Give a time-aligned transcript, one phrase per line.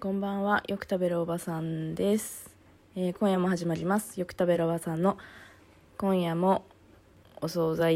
[0.00, 0.62] こんばんは。
[0.68, 2.54] よく食べるおばさんです。
[2.94, 4.20] えー今夜も始まります。
[4.20, 5.18] よく食べるおばさんの
[5.96, 6.64] 今夜も
[7.40, 7.88] お惣菜。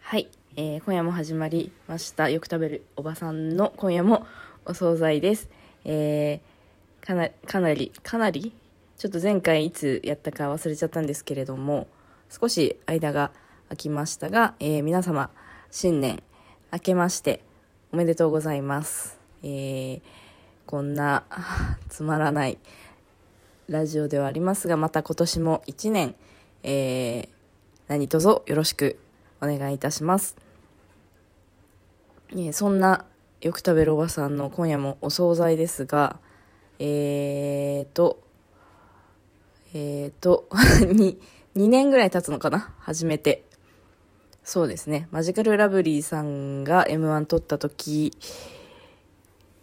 [0.00, 2.28] はい、えー今夜も始まりました。
[2.28, 4.26] よく食べるおばさんの今夜も
[4.64, 5.48] お惣菜です。
[5.84, 8.52] えーかなかなり、かなり、
[8.98, 11.86] ちょっと前回いつやったか忘れちゃったんですけれども、
[12.28, 13.30] 少し間が
[13.68, 15.30] 空きましたが、えー皆様、
[15.70, 16.22] 新年
[16.72, 17.42] 明けまして
[17.92, 19.18] おめでとうございます。
[19.42, 20.02] えー
[20.66, 21.22] こんな
[21.88, 22.58] つまらない
[23.68, 26.14] ラジオではありますが、また今年も一年、
[26.62, 27.28] えー
[27.88, 28.98] 何卒よろしく
[29.40, 30.36] お願いいたします。
[32.32, 33.04] えーそんな
[33.40, 36.18] よく食べるおばさんの今夜もお惣菜ですが、
[36.78, 38.20] えーと、
[39.72, 40.48] えーと、
[40.92, 41.20] に、
[41.54, 42.74] 2年ぐらい経つのかな？
[42.78, 43.45] 初めて。
[44.46, 45.08] そうですね。
[45.10, 48.12] マジカルラブリーさんが M1 撮った時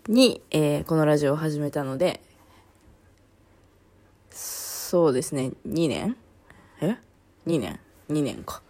[0.09, 2.19] に、えーこのラジオを始めたので、
[4.29, 5.53] そうですね。
[5.65, 6.17] 2年？
[6.81, 6.97] え
[7.47, 8.61] ?2 年 ?2 年か。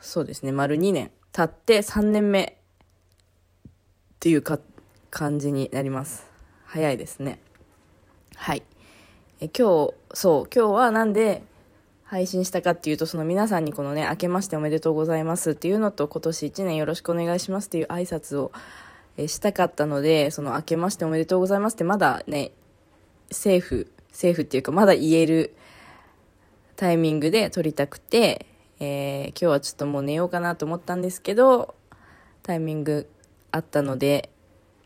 [0.00, 0.52] そうですね。
[0.52, 2.56] 丸2年経って3年目
[3.64, 3.70] っ
[4.20, 4.60] ていうか
[5.10, 6.30] 感じになります。
[6.64, 7.40] 早いですね。
[8.36, 8.62] はい。
[9.40, 11.42] え今日、そう、今日はなんで
[12.14, 18.52] 配信したかっていうと、その皆さんにこのね、明けましておめでとうございますっていうのと、今年1年よろしくお願いしますっていう挨拶を
[19.16, 22.52] えしたかったので、その明けましておめでとうございますってまだね、
[23.32, 25.56] セーフ、セーフっていうかまだ言える
[26.76, 28.46] タイミングで撮りたくて、
[28.78, 31.74] えー今日はちょっともう寝ようかなと思ったんですけど、
[32.44, 33.08] タイミング
[33.50, 34.30] あったので、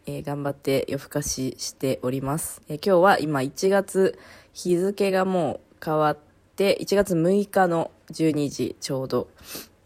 [0.06, 2.62] えー頑張って夜更かししております。
[2.70, 4.18] えー今日は今1月、
[4.54, 6.27] 日付がもう変わって、
[6.58, 9.28] 1月6日の12時ちょうど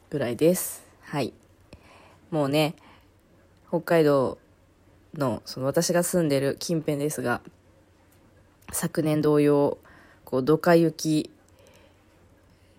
[0.09, 0.83] ぐらいです。
[1.03, 1.35] はい。
[2.31, 2.77] もうね、
[3.69, 4.39] 北海道
[5.13, 7.43] の、その私が住んでる近辺ですが、
[8.73, 9.77] 昨年同様、
[10.25, 11.31] こう、ドカ雪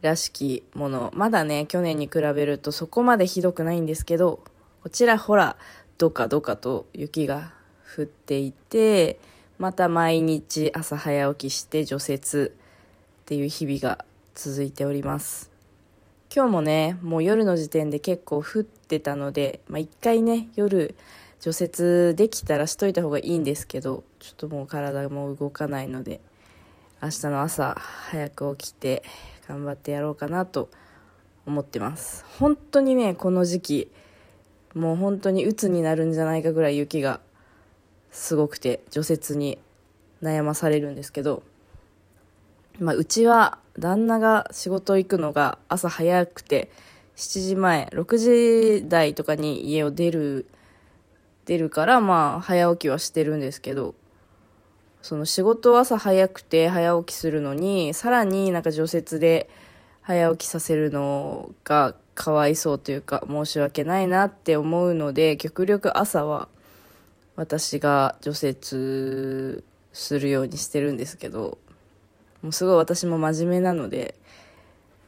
[0.02, 4.40] らしきもの、まだね、去年に比べるとそこまでひどくないんですけど、
[4.82, 5.56] こちらほら、
[6.00, 7.54] どかどかと雪が
[7.96, 9.20] 降っていて、
[9.60, 12.54] また毎日朝早起きして除雪
[13.34, 14.06] っていう日々が
[14.36, 15.50] 続いております。
[16.32, 20.94] 今日もね、もう夜の時点で結構降ってたので、まあ一回ね、夜
[21.40, 26.22] 除雪できたらしといた方がいいんですけど、ちょっともう体も動かないので、
[27.02, 29.02] 明日の朝早く起きて
[29.48, 30.70] 頑張ってやろうかなと
[31.48, 32.24] 思ってます。
[32.38, 33.92] 本当にね、この時期、
[34.76, 37.20] もう本当に鬱になるんじゃないかぐらい雪が
[38.12, 39.58] すごくて除雪に
[40.22, 41.42] 悩まされるんですけど、
[42.80, 46.72] まあ、うちは旦那が仕事行くのが朝早くて
[47.16, 50.48] 7時前6時台とかに家を出る
[51.46, 53.96] 出るからまあ早起きはしてるんですけど
[55.02, 59.50] その仕事朝早くて早起きするのにさらになんか除雪で
[60.02, 66.48] 早起きさせるのがかわいそうというか申し訳ないなって思うので極力朝は
[67.36, 71.58] 私が除雪するようにしてるんですけど
[72.44, 74.14] もうすごい私も真面目なので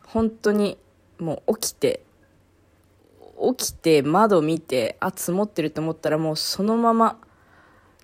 [0.07, 0.79] 本当に
[1.19, 2.01] もう起きて
[3.57, 7.19] 起きて窓見てあ積もってると思ったらもうそのまま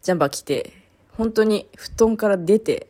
[0.02, 0.74] ジャンバー着て
[1.18, 2.88] 本当に布団から出て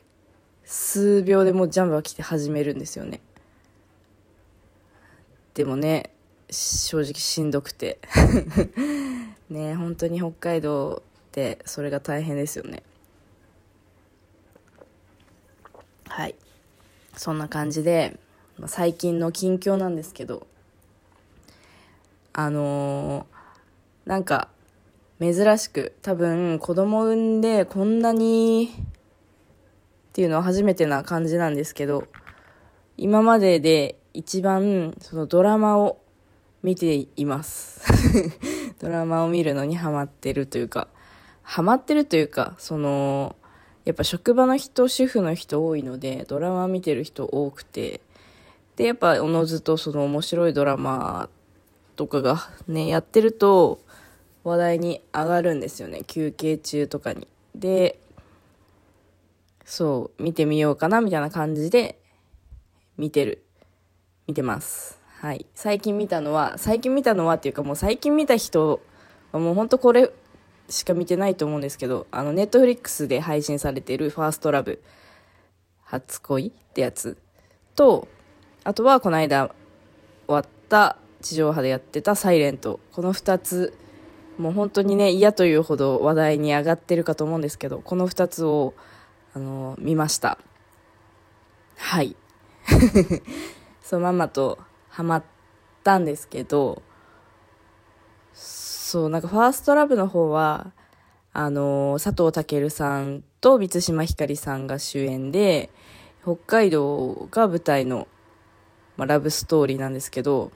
[0.66, 3.22] 数秒でもうジャンバー着て始めるんですよね。
[5.54, 6.12] でもね
[6.50, 8.00] 正直しんどくて。
[9.52, 12.84] ね本当に北海道ってそれが大変ですよね。
[16.12, 16.36] はい。
[17.16, 18.20] そんな感じで
[18.66, 20.46] 最近の近況なんですけど
[22.34, 24.50] あのーなんか
[25.22, 32.08] 珍しく多分子供産んでこんなにっていうのは初めてな感じなんですけど
[32.98, 36.02] 今までで一番そのドラマを
[36.62, 37.82] 見ています。
[38.80, 40.90] ドラマを見るのにハマってるというか
[41.42, 43.38] ハマってるというかその
[43.86, 48.02] やっぱ職場の人主婦の人多いのでドラマ見てる人多くて。
[48.78, 51.30] でやっぱおのずとその面白いドラマ
[51.96, 53.80] とかがねやってると
[54.44, 56.04] 話題に上がるんですよね。
[56.08, 57.28] 休憩中とかに。
[57.54, 58.00] で
[59.66, 62.00] そう見てみようかなみたいな感じで
[62.98, 63.44] 見てる。
[64.26, 65.00] 見てます。
[65.20, 65.46] はい。
[65.54, 68.82] 最近見たのは最近見たのはっていうかもう最近見た人
[69.32, 70.12] はもうほんとこれ
[70.72, 74.82] しか見てないと思うんですけどあのネットフリックスで配信されている「ファーストラブ
[75.84, 77.18] 初恋」ってやつ。
[77.76, 78.08] と
[78.64, 79.54] あとはこの間
[80.28, 82.80] 終わった地上波でやってた「サイレント。
[82.94, 83.78] この2つ
[84.38, 88.74] もう本当にね嫌というほど話題に上がってるかと思うんですけどこの2つを
[89.34, 90.38] あの見ました。
[91.78, 92.16] はい。
[93.84, 94.60] そうまんまと
[94.90, 95.24] ハマっ
[95.84, 96.82] たんですけど
[98.34, 100.72] そうなんかファーストラブの方は
[101.34, 105.70] あの佐藤健さんと満島ひかりさんが主演で
[106.24, 108.08] 北海道が舞台の、
[108.98, 110.52] まあ、ラブストーリーなんですけど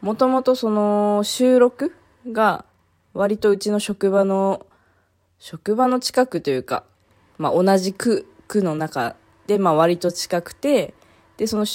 [0.00, 1.94] もともとその収録
[2.30, 2.64] が
[3.14, 4.66] 割とうちの職場の
[5.38, 6.84] 職場の近くというか、
[7.38, 10.94] まあ、同じ区区の中で、まあ、割と近くて
[11.36, 11.66] でその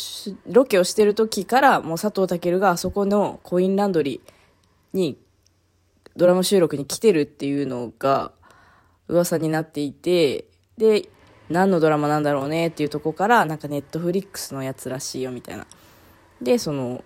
[0.47, 4.36] ロケをしてる時からもう佐藤健があそこのコインランドリー
[4.93, 5.17] に
[6.15, 8.31] ドラマ収録に来てるっていうのが
[9.07, 10.45] 噂になっていて
[10.77, 11.09] で
[11.49, 15.65] 何のドラマなんだろうねっていうとこからなんかネットフリックスのやつらしいよみたいな。
[16.41, 17.03] でその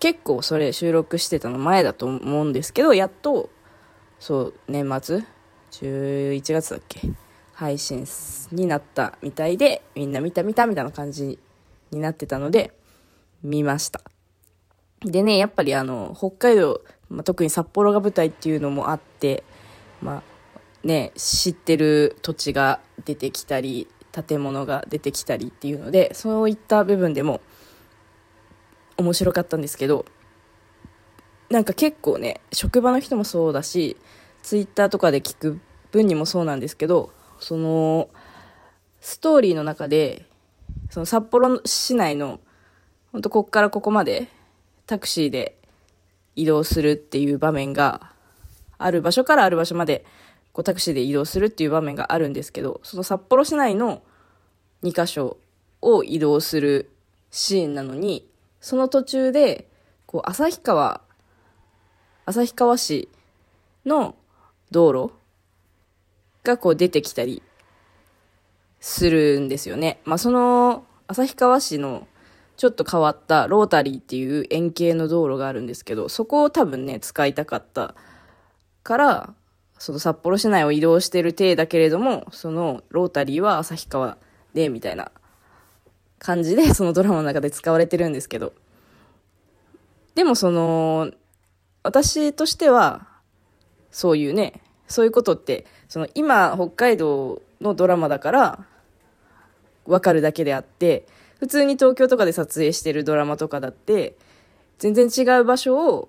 [0.00, 3.48] 結構それ収録してたの前だと思うんですけどやっと
[4.20, 5.22] そう年末
[5.70, 7.00] ？11月だっけ？
[7.52, 8.04] 配信
[8.52, 11.38] になったみたいでみんな見た見たみたいな感じ
[11.90, 12.72] になってたので
[13.42, 14.02] 見ました。
[15.04, 19.44] でねやっぱりあの北海道、まあ、特に札幌が舞台っていうのもあって
[20.00, 20.34] まあ
[20.84, 27.40] ね、知ってる土地が出てきたり建物が出てきたりっていうのでそういった部分でも
[28.98, 30.04] 面白かったんですけど
[31.50, 33.96] なんか結構ね職場の人もそうだし
[34.42, 35.58] ツイッターとかで聞く
[35.90, 37.10] 分にもそうなんですけど
[37.40, 38.08] その
[39.00, 40.26] ストーリーの中で
[40.90, 42.40] その札幌市内の
[43.12, 44.28] 本当こっからここまで
[44.86, 45.56] タクシーで
[46.36, 48.12] 移動するっていう場面が
[48.78, 50.04] ある場所からある場所まで
[50.54, 54.02] こうタクシーで移動するっていう場面があるんですけど、その札幌市内の
[54.84, 55.36] 2カ所
[55.82, 56.90] を移動する
[57.32, 58.28] シーンなのに、
[58.60, 59.68] その途中で、
[60.06, 61.00] こう、旭川、
[62.24, 63.08] 旭川市
[63.84, 64.14] の
[64.70, 65.12] 道路
[66.44, 67.42] がこう出てきたり
[68.78, 70.00] するんですよね。
[70.04, 72.06] まあ、その、旭川市の
[72.56, 77.94] ちょっと変わったロータリーっていう円形の道路があるんですけど、そこを多分ね、使いたかった
[78.82, 79.34] から、
[79.78, 84.18] その札幌市内を移動してる体だけれども、そのロータリーは旭川
[84.54, 85.10] で、みたいな
[86.18, 88.52] 感じで、そのドラマの中で使われてるんですけど。
[90.14, 91.10] でもその、
[91.82, 93.08] 私としては、
[93.90, 98.64] そういうね、そういうことって、その今、北海道のドラマだから、
[99.86, 101.06] わかるだけであって、
[101.44, 104.16] 普通に東京とかで撮影してるドラマとかだって、
[104.78, 106.08] 全然違う場所を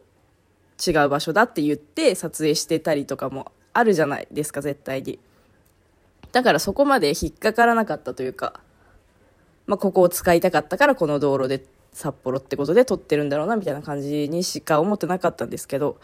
[0.87, 5.19] 違う場所だって言って撮影してたりとかもあるじゃないですか、絶対に。
[6.31, 8.61] だからそこまで引っかからなかったというか、
[9.67, 15.97] まあ、ここを使いたかったからこの道路で札幌ってことで撮ってるんだろうな、みたいな感じにしか思ってなかったんですけど、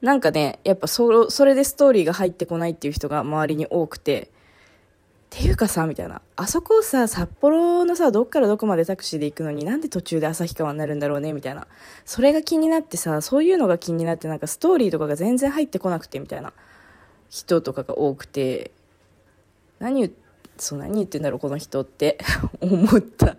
[0.00, 4.30] なんかね、やっぱそ、それでストーリーが入ってこないっていう人が周りに多くて、
[5.30, 6.20] ていうかさ、みたいな。
[6.34, 11.68] あそこをさ、札幌のさ、どっからどこまでタクシーで行くのになんで途中で旭川になるんだろうね、みたいな。
[12.04, 16.52] それが気になってさ、そういうのが気になって、なんかストーリーとかが全然入ってこなくて、みたいな
[17.28, 18.72] 人とかが多くて、
[19.78, 20.12] 何言、
[20.58, 22.18] そう何言ってんだろう、この人って
[22.60, 23.36] 思った。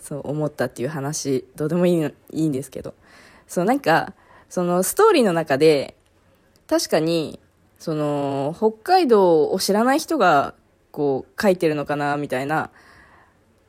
[0.00, 2.14] そう、思ったっていう話、どうでもいいの、い
[2.46, 2.94] いんですけど。
[3.46, 4.14] そう、なんか、
[4.48, 5.94] そのストーリーの中で、
[6.66, 7.38] 確かに、
[7.78, 10.54] その、北海道を知らない人が
[10.96, 12.70] こう書いてるのかなみたいな。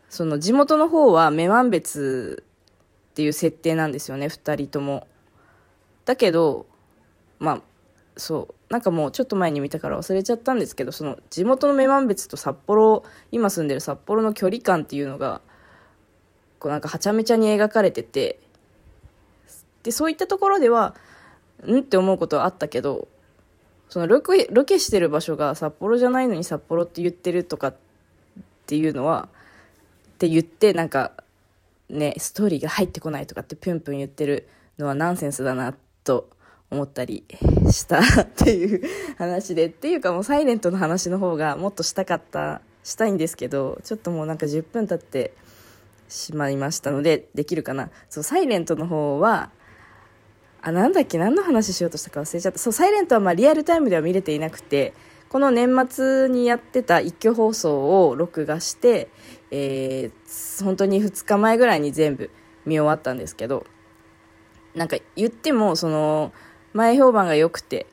[0.08, 2.42] その地元の方は女満別
[3.12, 5.06] っていう設定なんですよね2人とも。
[6.06, 6.68] だけど
[7.40, 7.62] まあ
[8.16, 8.72] そう。
[8.72, 13.04] なんかもうちょっと前に見たから忘れちゃったんですけどその地元の女満別と札幌
[13.34, 15.42] 今住んでる札幌の距離感っていうのが
[16.60, 18.40] こうなんかはちゃめちゃに描かれてて。
[19.84, 20.96] でそういったところでは
[21.66, 23.08] んって思うことはあったけど
[23.90, 27.76] そのロケロケしてる場所が札幌じゃないのに札幌って言ってるとかっ
[28.66, 29.30] ていうのは
[30.16, 31.12] って言ってなんか
[31.90, 36.30] ねストーリーが入ってこないとかってプンプン言ってるのはナンセンスだなと
[36.70, 37.24] 思ったり
[37.72, 38.82] したっていう
[39.18, 45.34] 話でっていうかもうサイレントの話の方がもっとしたかったしたいんですけどちょっともうなんか10分経って
[46.10, 47.90] しまいましたのでできるかな。
[48.10, 49.52] そうサイレントの方は
[50.68, 52.60] あ、なんだっけ、何の話しようとしたか忘れちゃった。
[52.60, 54.94] そう、サイレントはまあリアルタイムでは見れていなくて、
[55.30, 59.08] この年末にやってた一挙放送を録画して、
[59.50, 62.30] えー、本当に2日前ぐらいに全部
[62.66, 63.66] 見終わったんですけど、
[64.76, 66.34] なんか言っても、その、
[66.74, 67.88] 前評判が良くて、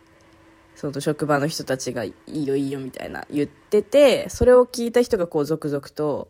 [0.75, 6.27] その職場の人たちがいいよいいよみたいな言ってて、それを聞いた人がこう続々と、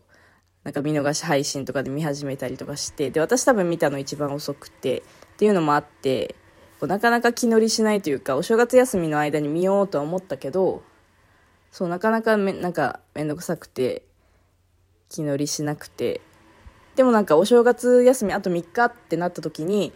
[0.63, 5.01] なんか見逃し配信とかで見始めたりとかして、で、私多分見たの一番遅くて、
[5.35, 6.35] っていうのもあって、
[6.79, 10.81] こうなかなか気乗りしないというか、お正月休みの間に見ようとは思ったけど、
[11.71, 14.03] そう、なかなかめ、なんかめんどくさくて、
[15.09, 16.21] 気乗りしなくて、
[16.95, 19.91] でもなんかお正月休みあと3日ってなった時に、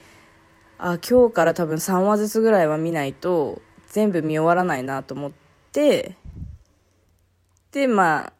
[0.77, 5.31] あ、今日から多分3話ずつぐらいは見ないと、全部見終わらないなと思っ
[5.71, 6.15] て、
[7.71, 8.33] で、まあ、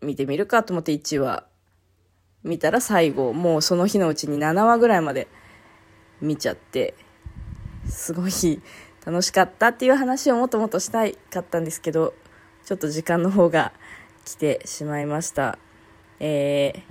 [0.00, 1.44] 見てみるかと思って1話。
[2.42, 5.28] 見たら最後、もうその日のうちに7話ぐらいまで
[6.22, 6.94] 見ちゃって、
[7.88, 8.32] すごい
[9.04, 12.14] 楽しかったっていう話をもっともっとしたいかったんですけど、
[12.64, 13.72] ちょっと時間の方が
[14.24, 15.58] 来てしまいました。
[16.20, 16.84] え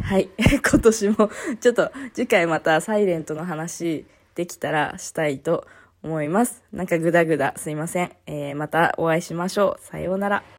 [0.00, 0.30] ー、はい。
[0.70, 1.30] 今年も、
[1.60, 5.66] ちょっと次回またサイレントの話できたらしたいと
[6.02, 6.62] 思います。
[6.72, 8.12] なんかグダグダすいません。
[8.26, 9.84] えー、またお会いしましょう。
[9.84, 10.57] さようなら。